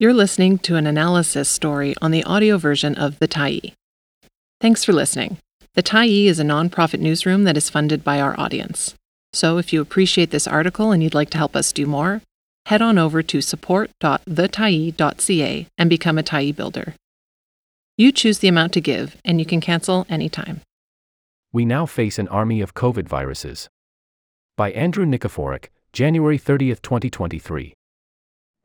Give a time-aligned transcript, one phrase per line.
[0.00, 3.72] You're listening to an analysis story on the audio version of The Tyee.
[4.60, 5.38] Thanks for listening.
[5.74, 8.94] The Tyee is a nonprofit newsroom that is funded by our audience.
[9.32, 12.22] So if you appreciate this article and you'd like to help us do more,
[12.66, 16.94] head on over to support.thetyee.ca and become a Tyee builder.
[17.96, 20.60] You choose the amount to give, and you can cancel anytime.
[21.52, 23.68] We now face an army of COVID viruses.
[24.56, 27.74] By Andrew Nikiforuk, January 30, 2023.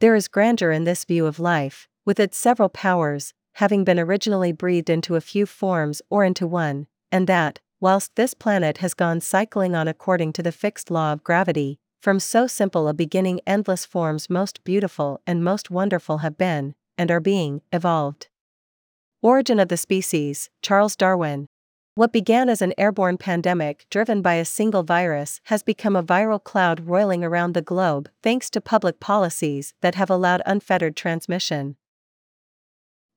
[0.03, 4.51] There is grandeur in this view of life, with its several powers, having been originally
[4.51, 9.21] breathed into a few forms or into one, and that, whilst this planet has gone
[9.21, 13.85] cycling on according to the fixed law of gravity, from so simple a beginning endless
[13.85, 18.27] forms most beautiful and most wonderful have been, and are being, evolved.
[19.21, 21.47] Origin of the Species, Charles Darwin.
[21.95, 26.43] What began as an airborne pandemic driven by a single virus has become a viral
[26.43, 31.75] cloud roiling around the globe thanks to public policies that have allowed unfettered transmission.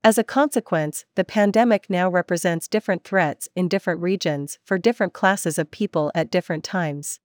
[0.04, 5.58] As a consequence, the pandemic now represents different threats in different regions for different classes
[5.58, 7.18] of people at different times.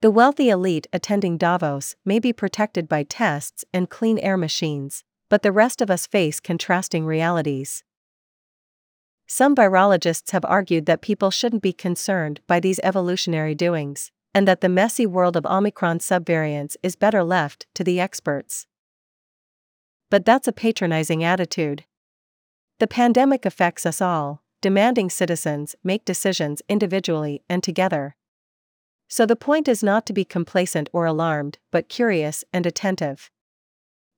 [0.00, 5.42] The wealthy elite attending Davos may be protected by tests and clean air machines, but
[5.42, 7.84] the rest of us face contrasting realities.
[9.26, 14.60] Some virologists have argued that people shouldn't be concerned by these evolutionary doings, and that
[14.60, 18.66] the messy world of Omicron subvariants is better left to the experts.
[20.10, 21.84] But that's a patronizing attitude.
[22.80, 28.16] The pandemic affects us all, demanding citizens make decisions individually and together.
[29.08, 33.30] So the point is not to be complacent or alarmed, but curious and attentive.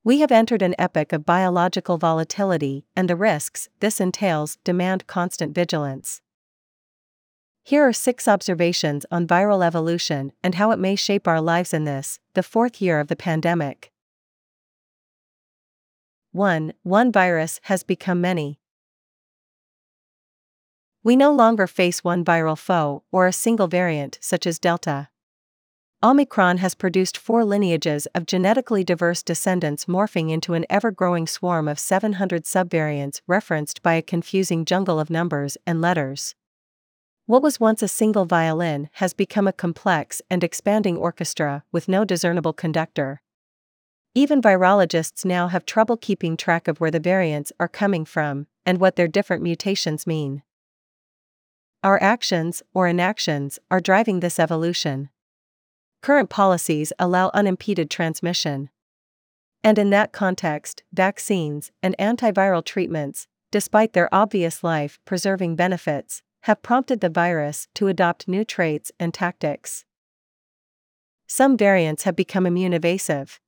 [0.06, 5.52] We have entered an epoch of biological volatility, and the risks this entails demand constant
[5.52, 6.22] vigilance.
[7.64, 11.86] Here are six observations on viral evolution and how it may shape our lives in
[11.86, 13.90] this, the fourth year of the pandemic.
[16.30, 16.72] 1.
[16.84, 18.60] One virus has become many.
[21.02, 25.08] We no longer face one viral foe or a single variant such as Delta.
[26.02, 31.66] Omicron has produced four lineages of genetically diverse descendants morphing into an ever growing swarm
[31.66, 36.34] of 700 subvariants referenced by a confusing jungle of numbers and letters.
[37.24, 42.04] What was once a single violin has become a complex and expanding orchestra with no
[42.04, 43.22] discernible conductor.
[44.14, 48.78] Even virologists now have trouble keeping track of where the variants are coming from and
[48.78, 50.42] what their different mutations mean.
[51.82, 55.08] Our actions, or inactions, are driving this evolution.
[56.06, 58.70] Current policies allow unimpeded transmission.
[59.64, 66.62] And in that context, vaccines and antiviral treatments, despite their obvious life preserving benefits, have
[66.62, 69.84] prompted the virus to adopt new traits and tactics.
[71.26, 73.40] Some variants have become immune evasive.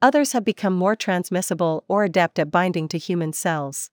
[0.00, 3.90] Others have become more transmissible or adept at binding to human cells.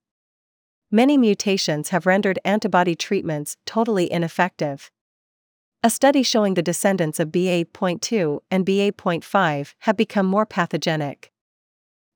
[0.89, 4.89] Many mutations have rendered antibody treatments totally ineffective.
[5.85, 11.33] A study showing the descendants of BA.2 and BA.5 have become more pathogenic.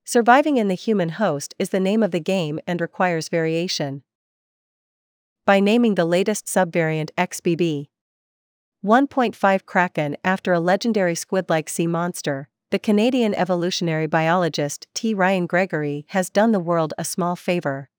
[0.05, 4.03] Surviving in the human host is the name of the game and requires variation.
[5.45, 7.89] By naming the latest subvariant XBB
[8.85, 15.13] 1.5 Kraken after a legendary squid like sea monster, the Canadian evolutionary biologist T.
[15.13, 17.89] Ryan Gregory has done the world a small favor.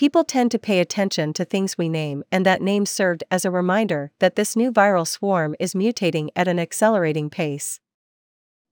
[0.00, 3.50] People tend to pay attention to things we name, and that name served as a
[3.50, 7.80] reminder that this new viral swarm is mutating at an accelerating pace.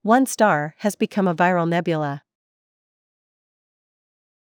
[0.01, 2.23] One star has become a viral nebula.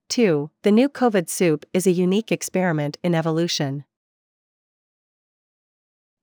[0.09, 0.51] 2.
[0.63, 3.85] The new COVID soup is a unique experiment in evolution.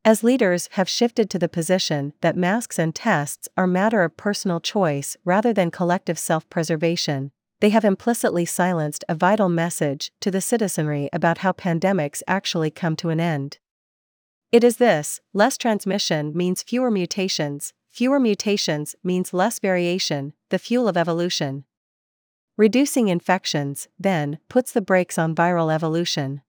[0.03, 4.59] As leaders have shifted to the position that masks and tests are matter of personal
[4.59, 10.41] choice rather than collective self preservation, they have implicitly silenced a vital message to the
[10.41, 13.57] citizenry about how pandemics actually come to an end.
[14.51, 20.87] It is this less transmission means fewer mutations, fewer mutations means less variation, the fuel
[20.87, 21.65] of evolution.
[22.57, 26.41] Reducing infections, then, puts the brakes on viral evolution.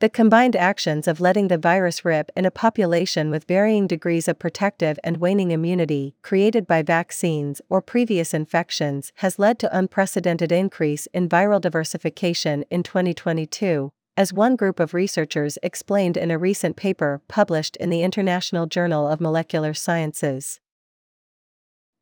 [0.00, 4.40] The combined actions of letting the virus rip in a population with varying degrees of
[4.40, 11.06] protective and waning immunity created by vaccines or previous infections has led to unprecedented increase
[11.14, 17.22] in viral diversification in 2022, as one group of researchers explained in a recent paper
[17.28, 20.58] published in the International Journal of Molecular Sciences.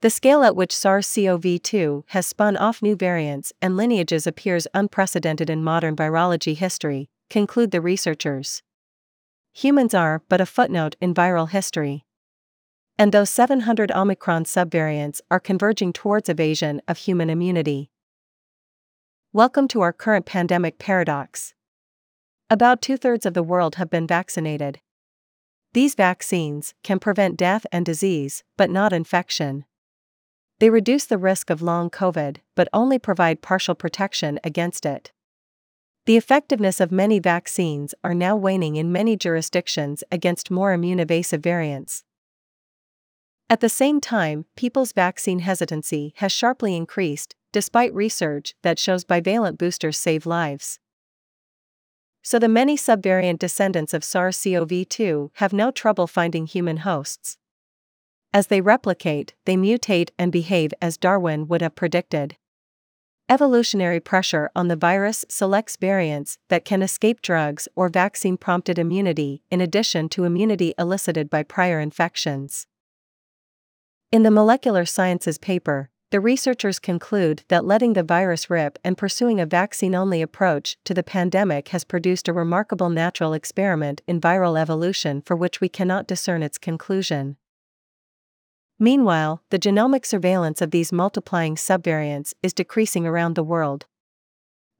[0.00, 4.66] The scale at which SARS CoV 2 has spun off new variants and lineages appears
[4.74, 8.62] unprecedented in modern virology history, conclude the researchers.
[9.54, 12.04] Humans are but a footnote in viral history.
[12.98, 17.90] And those 700 Omicron subvariants are converging towards evasion of human immunity.
[19.32, 21.54] Welcome to our current pandemic paradox.
[22.50, 24.80] About two thirds of the world have been vaccinated.
[25.72, 29.64] These vaccines can prevent death and disease, but not infection.
[30.58, 35.12] They reduce the risk of long COVID, but only provide partial protection against it.
[36.04, 41.40] The effectiveness of many vaccines are now waning in many jurisdictions against more immune evasive
[41.40, 42.02] variants.
[43.48, 49.58] At the same time, people's vaccine hesitancy has sharply increased, despite research that shows bivalent
[49.58, 50.80] boosters save lives.
[52.22, 57.36] So the many subvariant descendants of SARS CoV 2 have no trouble finding human hosts.
[58.32, 62.36] As they replicate, they mutate and behave as Darwin would have predicted.
[63.28, 69.42] Evolutionary pressure on the virus selects variants that can escape drugs or vaccine prompted immunity,
[69.50, 72.66] in addition to immunity elicited by prior infections.
[74.10, 79.40] In the Molecular Sciences paper, the researchers conclude that letting the virus rip and pursuing
[79.40, 84.60] a vaccine only approach to the pandemic has produced a remarkable natural experiment in viral
[84.60, 87.38] evolution for which we cannot discern its conclusion.
[88.78, 93.86] Meanwhile, the genomic surveillance of these multiplying subvariants is decreasing around the world.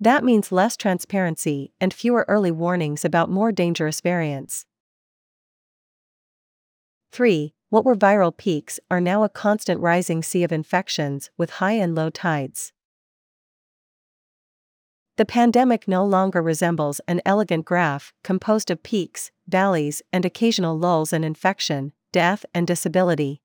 [0.00, 4.66] That means less transparency and fewer early warnings about more dangerous variants.
[7.12, 11.72] 3 what were viral peaks are now a constant rising sea of infections with high
[11.72, 12.74] and low tides.
[15.16, 21.14] The pandemic no longer resembles an elegant graph composed of peaks, valleys, and occasional lulls
[21.14, 23.41] in infection, death, and disability.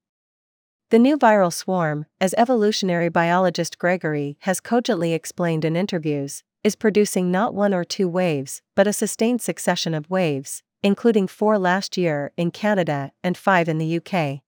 [0.90, 7.30] The new viral swarm, as evolutionary biologist Gregory has cogently explained in interviews, is producing
[7.30, 12.32] not one or two waves, but a sustained succession of waves, including four last year
[12.38, 14.40] in Canada and five in the UK.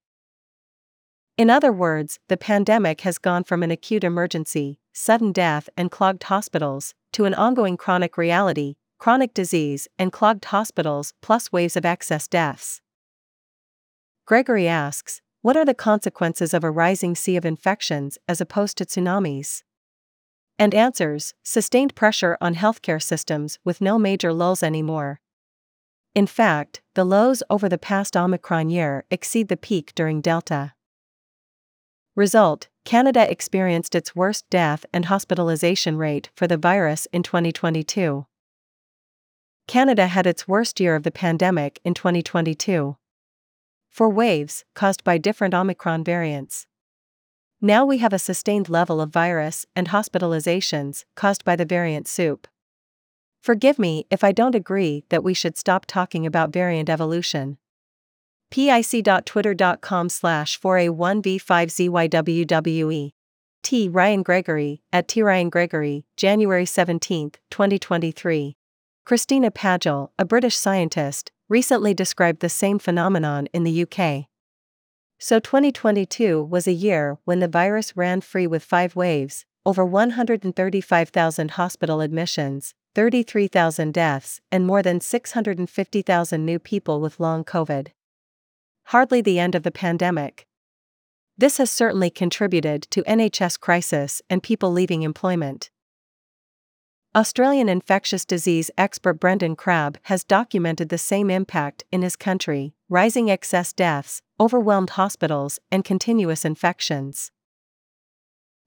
[1.36, 6.22] In other words, the pandemic has gone from an acute emergency, sudden death, and clogged
[6.22, 12.26] hospitals, to an ongoing chronic reality, chronic disease, and clogged hospitals, plus waves of excess
[12.26, 12.80] deaths.
[14.24, 18.84] Gregory asks What are the consequences of a rising sea of infections as opposed to
[18.84, 19.62] tsunamis?
[20.58, 25.22] And answers Sustained pressure on healthcare systems with no major lulls anymore.
[26.14, 30.74] In fact, the lows over the past Omicron year exceed the peak during Delta.
[32.14, 38.26] Result Canada experienced its worst death and hospitalization rate for the virus in 2022.
[39.66, 42.96] Canada had its worst year of the pandemic in 2022.
[43.90, 46.66] Four waves, caused by different Omicron variants.
[47.60, 52.48] Now we have a sustained level of virus and hospitalizations caused by the variant soup.
[53.42, 57.58] Forgive me if I don't agree that we should stop talking about variant evolution.
[58.50, 63.12] pic.twitter.com slash 4a1v5zywwe.
[63.62, 63.88] T.
[63.88, 65.22] Ryan Gregory, at T.
[65.22, 68.56] Ryan Gregory, January 17, 2023.
[69.04, 74.26] Christina Pagel, a British scientist, recently described the same phenomenon in the UK.
[75.18, 81.50] So 2022 was a year when the virus ran free with five waves, over 135,000
[81.50, 87.88] hospital admissions, 33,000 deaths, and more than 650,000 new people with long COVID.
[88.84, 90.46] Hardly the end of the pandemic.
[91.36, 95.70] This has certainly contributed to NHS crisis and people leaving employment.
[97.12, 103.28] Australian infectious disease expert Brendan Crabb has documented the same impact in his country rising
[103.28, 107.32] excess deaths, overwhelmed hospitals, and continuous infections.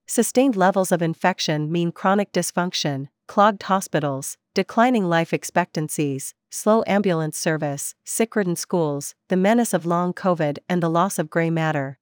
[0.06, 7.96] Sustained levels of infection mean chronic dysfunction, clogged hospitals, declining life expectancies, slow ambulance service,
[8.04, 11.98] sick ridden schools, the menace of long COVID, and the loss of gray matter.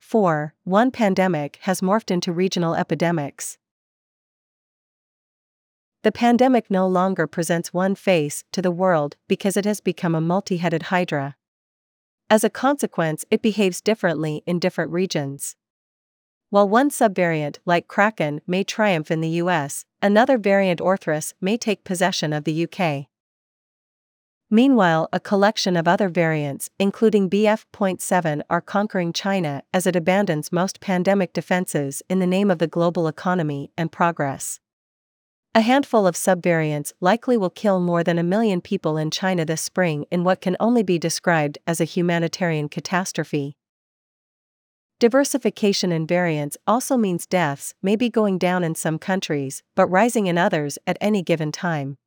[0.00, 0.54] 4.
[0.64, 3.58] One pandemic has morphed into regional epidemics.
[6.02, 10.20] The pandemic no longer presents one face to the world because it has become a
[10.20, 11.36] multi headed hydra.
[12.28, 15.54] As a consequence, it behaves differently in different regions.
[16.50, 21.84] While one subvariant, like Kraken, may triumph in the US, another variant Orthrus may take
[21.84, 23.06] possession of the UK.
[24.50, 30.80] Meanwhile, a collection of other variants, including BF.7, are conquering China as it abandons most
[30.80, 34.58] pandemic defenses in the name of the global economy and progress.
[35.54, 39.60] A handful of subvariants likely will kill more than a million people in China this
[39.60, 43.58] spring in what can only be described as a humanitarian catastrophe.
[44.98, 50.26] Diversification in variants also means deaths may be going down in some countries, but rising
[50.26, 51.98] in others at any given time.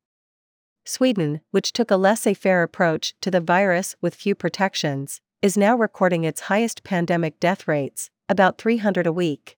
[0.84, 5.76] Sweden, which took a laissez faire approach to the virus with few protections, is now
[5.76, 9.56] recording its highest pandemic death rates, about 300 a week.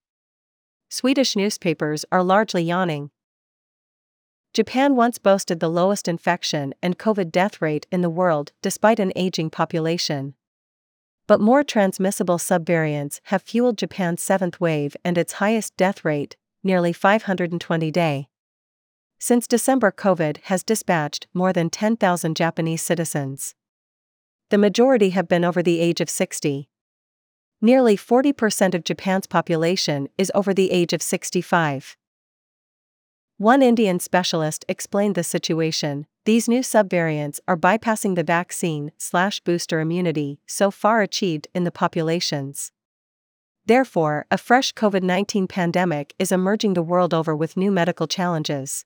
[0.90, 3.10] Swedish newspapers are largely yawning.
[4.54, 9.12] Japan once boasted the lowest infection and COVID death rate in the world despite an
[9.14, 10.34] aging population.
[11.26, 16.92] But more transmissible subvariants have fueled Japan's seventh wave and its highest death rate, nearly
[16.92, 18.28] 520 day.
[19.20, 23.54] Since December, COVID has dispatched more than 10,000 Japanese citizens.
[24.48, 26.70] The majority have been over the age of 60.
[27.60, 31.97] Nearly 40% of Japan's population is over the age of 65.
[33.38, 36.08] One Indian specialist explained the situation.
[36.24, 41.70] These new subvariants are bypassing the vaccine slash booster immunity so far achieved in the
[41.70, 42.72] populations.
[43.64, 48.84] Therefore, a fresh COVID 19 pandemic is emerging the world over with new medical challenges.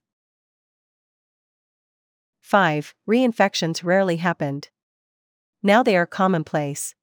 [2.42, 2.94] 5.
[3.08, 4.68] Reinfections rarely happened.
[5.62, 6.94] Now they are commonplace.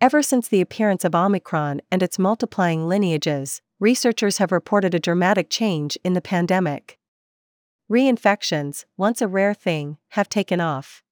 [0.00, 5.50] Ever since the appearance of Omicron and its multiplying lineages, researchers have reported a dramatic
[5.50, 6.98] change in the pandemic.
[7.90, 11.02] Reinfections, once a rare thing, have taken off.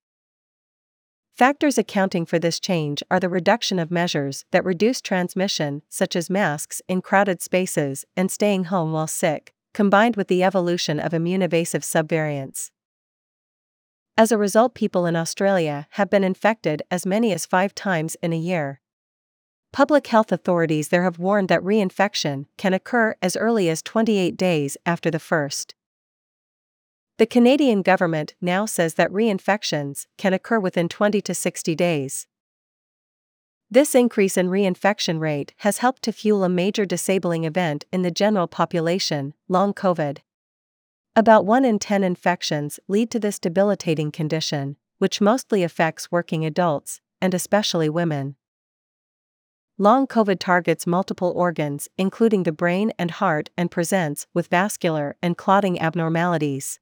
[1.33, 6.29] Factors accounting for this change are the reduction of measures that reduce transmission, such as
[6.29, 11.41] masks in crowded spaces and staying home while sick, combined with the evolution of immune
[11.41, 12.71] evasive subvariants.
[14.19, 18.35] As a result, people in Australia have been infected as many as five times in
[18.35, 18.82] a year.
[19.73, 24.77] Public health authorities there have warned that reinfection can occur as early as 28 days
[24.85, 25.75] after the first.
[27.17, 32.27] The Canadian government now says that reinfections can occur within 20 to 60 days.
[33.71, 38.11] This increase in reinfection rate has helped to fuel a major disabling event in the
[38.11, 40.19] general population, long COVID.
[41.17, 47.01] About 1 in 10 infections lead to this debilitating condition, which mostly affects working adults,
[47.23, 48.37] and especially women.
[49.83, 55.37] Long COVID targets multiple organs, including the brain and heart, and presents with vascular and
[55.37, 56.79] clotting abnormalities.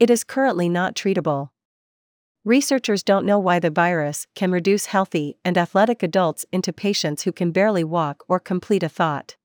[0.00, 1.50] It is currently not treatable.
[2.46, 7.30] Researchers don't know why the virus can reduce healthy and athletic adults into patients who
[7.30, 9.36] can barely walk or complete a thought.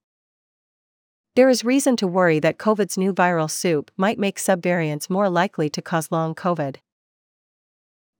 [1.35, 5.69] There is reason to worry that COVID's new viral soup might make subvariants more likely
[5.69, 6.77] to cause long COVID.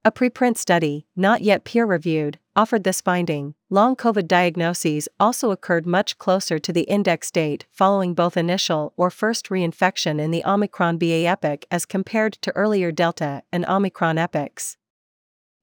[0.03, 3.55] A preprint study, not yet peer reviewed, offered this finding.
[3.69, 9.10] Long COVID diagnoses also occurred much closer to the index date following both initial or
[9.10, 14.77] first reinfection in the Omicron BA epoch as compared to earlier Delta and Omicron epochs.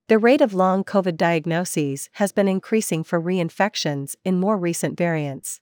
[0.08, 5.60] The rate of long COVID diagnoses has been increasing for reinfections in more recent variants.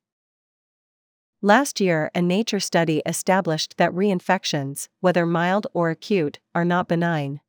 [1.43, 7.41] Last year, a Nature study established that reinfections, whether mild or acute, are not benign.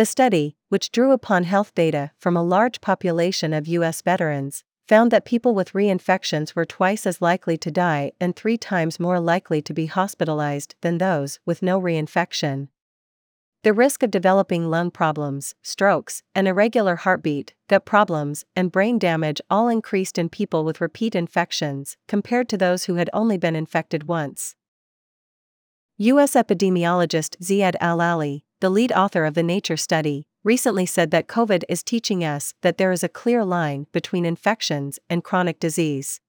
[0.00, 4.00] The study, which drew upon health data from a large population of U.S.
[4.00, 8.98] veterans, found that people with reinfections were twice as likely to die and three times
[8.98, 12.68] more likely to be hospitalized than those with no reinfection.
[13.62, 19.42] The risk of developing lung problems, strokes, an irregular heartbeat, gut problems, and brain damage
[19.50, 24.08] all increased in people with repeat infections compared to those who had only been infected
[24.08, 24.56] once.
[25.98, 26.32] U.S.
[26.32, 31.82] epidemiologist Ziyad Al-Aly, the lead author of the Nature study, recently said that COVID is
[31.82, 36.20] teaching us that there is a clear line between infections and chronic disease.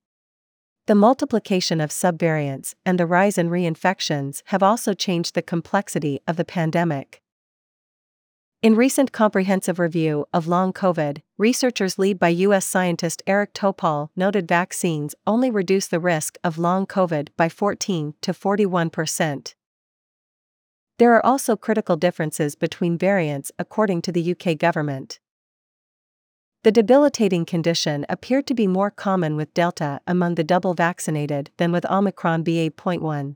[0.87, 6.37] The multiplication of subvariants and the rise in reinfections have also changed the complexity of
[6.37, 7.21] the pandemic.
[8.61, 12.65] In recent comprehensive review of long COVID, researchers led by U.S.
[12.65, 18.33] scientist Eric Topol noted vaccines only reduce the risk of long COVID by 14 to
[18.33, 19.55] 41 percent.
[21.01, 25.19] There are also critical differences between variants according to the UK government.
[26.61, 31.71] The debilitating condition appeared to be more common with Delta among the double vaccinated than
[31.71, 33.35] with Omicron BA.1.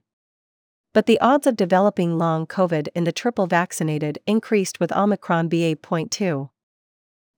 [0.93, 6.51] But the odds of developing long COVID in the triple vaccinated increased with Omicron BA.2.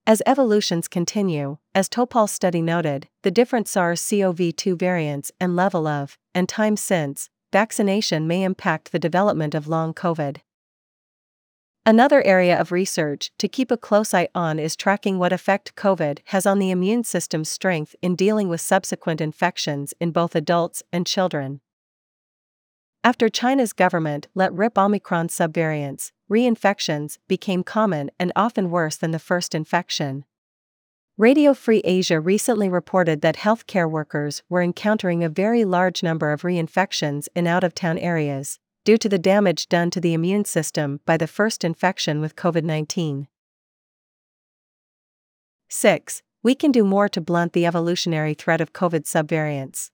[0.06, 5.88] As evolutions continue, as Topol's study noted, the different SARS CoV 2 variants and level
[5.88, 10.38] of, and time since, vaccination may impact the development of long COVID.
[11.86, 16.20] Another area of research to keep a close eye on is tracking what effect COVID
[16.26, 21.08] has on the immune system's strength in dealing with subsequent infections in both adults and
[21.08, 21.62] children.
[23.06, 29.18] After China's government let rip Omicron subvariants, reinfections became common and often worse than the
[29.18, 30.26] first infection.
[31.20, 36.44] Radio Free Asia recently reported that healthcare workers were encountering a very large number of
[36.44, 41.00] reinfections in out of town areas, due to the damage done to the immune system
[41.08, 43.28] by the first infection with COVID 19.
[45.70, 46.22] 6.
[46.44, 49.90] We can do more to blunt the evolutionary threat of COVID subvariants.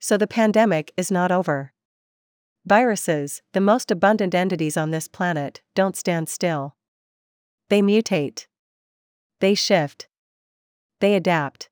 [0.00, 1.72] So the pandemic is not over.
[2.66, 6.74] Viruses, the most abundant entities on this planet, don't stand still.
[7.68, 8.46] They mutate.
[9.42, 10.06] They shift.
[11.00, 11.68] They adapt.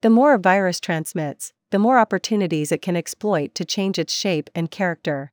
[0.00, 4.48] The more a virus transmits, the more opportunities it can exploit to change its shape
[4.54, 5.30] and character.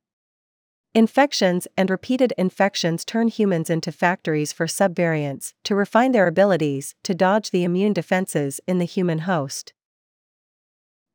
[0.94, 7.14] Infections and repeated infections turn humans into factories for subvariants to refine their abilities to
[7.14, 9.72] dodge the immune defenses in the human host.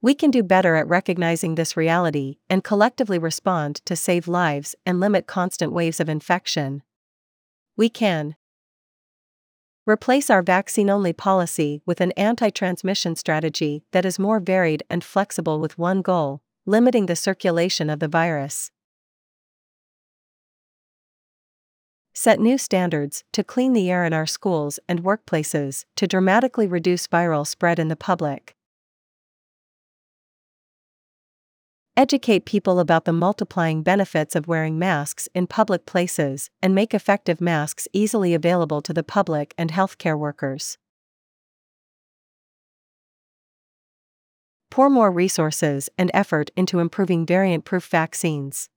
[0.02, 5.00] We can do better at recognizing this reality and collectively respond to save lives and
[5.00, 6.82] limit constant waves of infection.
[7.78, 8.36] We can
[9.88, 15.04] replace our vaccine only policy with an anti transmission strategy that is more varied and
[15.04, 18.72] flexible with one goal limiting the circulation of the virus.
[22.18, 27.08] set new standards to clean the air in our schools and workplaces to dramatically reduce
[27.08, 28.55] viral spread in the public.
[31.98, 37.40] Educate people about the multiplying benefits of wearing masks in public places and make effective
[37.40, 40.78] masks easily available to the public and healthcare workers.
[44.70, 48.68] Pour more resources and effort into improving variant proof vaccines.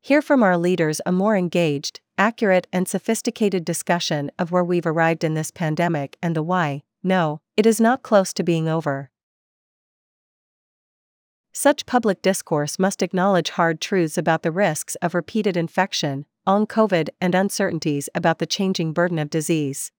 [0.00, 5.24] Hear from our leaders a more engaged, accurate, and sophisticated discussion of where we've arrived
[5.24, 6.84] in this pandemic and the why.
[7.02, 9.10] No, it is not close to being over.
[11.56, 17.10] Such public discourse must acknowledge hard truths about the risks of repeated infection, on COVID,
[17.20, 19.92] and uncertainties about the changing burden of disease.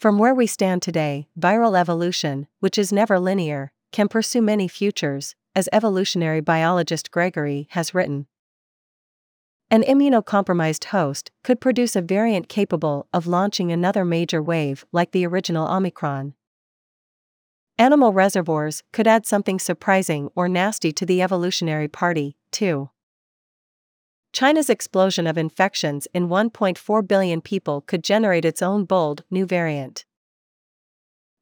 [0.00, 5.34] From where we stand today, viral evolution, which is never linear, can pursue many futures,
[5.54, 8.26] as evolutionary biologist Gregory has written.
[9.70, 15.26] An immunocompromised host could produce a variant capable of launching another major wave like the
[15.26, 16.32] original Omicron.
[17.78, 22.90] Animal reservoirs could add something surprising or nasty to the evolutionary party, too.
[24.32, 30.04] China's explosion of infections in 1.4 billion people could generate its own bold, new variant.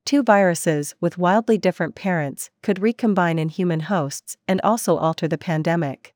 [0.04, 5.38] Two viruses with wildly different parents could recombine in human hosts and also alter the
[5.38, 6.14] pandemic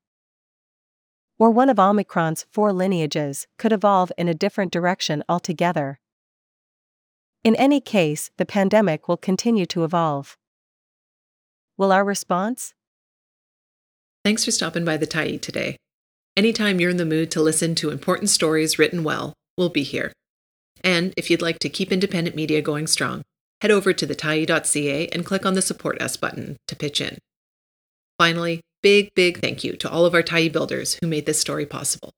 [1.38, 6.00] or one of Omicron's four lineages, could evolve in a different direction altogether.
[7.44, 10.36] In any case, the pandemic will continue to evolve.
[11.76, 12.74] Will our response?
[14.24, 15.76] Thanks for stopping by the Tyee today.
[16.36, 20.12] Anytime you're in the mood to listen to important stories written well, we'll be here.
[20.84, 23.22] And if you'd like to keep independent media going strong,
[23.60, 27.18] head over to thetyee.ca and click on the Support Us button to pitch in.
[28.18, 31.66] Finally, big, big thank you to all of our Tyee builders who made this story
[31.66, 32.12] possible.